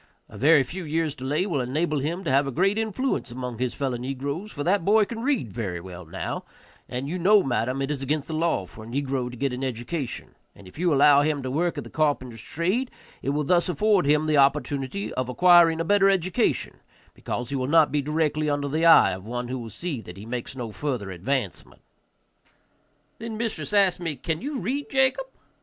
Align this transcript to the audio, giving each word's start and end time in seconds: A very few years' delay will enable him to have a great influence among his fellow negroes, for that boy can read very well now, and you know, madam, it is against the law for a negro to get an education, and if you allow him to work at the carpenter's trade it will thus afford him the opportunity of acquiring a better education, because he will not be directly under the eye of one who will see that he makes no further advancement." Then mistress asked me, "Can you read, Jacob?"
A 0.27 0.35
very 0.35 0.63
few 0.63 0.83
years' 0.83 1.13
delay 1.13 1.45
will 1.45 1.61
enable 1.61 1.99
him 1.99 2.23
to 2.23 2.31
have 2.31 2.47
a 2.47 2.51
great 2.51 2.79
influence 2.79 3.29
among 3.29 3.59
his 3.59 3.75
fellow 3.75 3.97
negroes, 3.97 4.51
for 4.51 4.63
that 4.63 4.83
boy 4.83 5.05
can 5.05 5.21
read 5.21 5.53
very 5.53 5.79
well 5.79 6.05
now, 6.05 6.43
and 6.89 7.07
you 7.07 7.19
know, 7.19 7.43
madam, 7.43 7.83
it 7.83 7.91
is 7.91 8.01
against 8.01 8.27
the 8.27 8.33
law 8.33 8.65
for 8.65 8.83
a 8.83 8.87
negro 8.87 9.29
to 9.29 9.37
get 9.37 9.53
an 9.53 9.63
education, 9.63 10.33
and 10.55 10.67
if 10.67 10.79
you 10.79 10.91
allow 10.91 11.21
him 11.21 11.43
to 11.43 11.51
work 11.51 11.77
at 11.77 11.83
the 11.83 11.89
carpenter's 11.91 12.41
trade 12.41 12.89
it 13.21 13.29
will 13.29 13.43
thus 13.43 13.69
afford 13.69 14.07
him 14.07 14.25
the 14.25 14.37
opportunity 14.37 15.13
of 15.13 15.29
acquiring 15.29 15.79
a 15.79 15.85
better 15.85 16.09
education, 16.09 16.79
because 17.13 17.49
he 17.51 17.55
will 17.55 17.67
not 17.67 17.91
be 17.91 18.01
directly 18.01 18.49
under 18.49 18.67
the 18.67 18.83
eye 18.83 19.11
of 19.11 19.23
one 19.23 19.49
who 19.49 19.59
will 19.59 19.69
see 19.69 20.01
that 20.01 20.17
he 20.17 20.25
makes 20.25 20.55
no 20.55 20.71
further 20.71 21.11
advancement." 21.11 21.83
Then 23.19 23.37
mistress 23.37 23.71
asked 23.71 23.99
me, 23.99 24.15
"Can 24.15 24.41
you 24.41 24.57
read, 24.61 24.89
Jacob?" 24.89 25.27